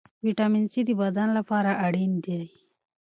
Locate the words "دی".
2.25-2.41